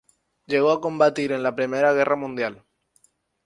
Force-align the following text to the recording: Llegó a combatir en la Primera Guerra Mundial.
Llegó 0.47 0.71
a 0.71 0.81
combatir 0.81 1.31
en 1.31 1.43
la 1.43 1.53
Primera 1.55 1.93
Guerra 1.93 2.15
Mundial. 2.15 2.63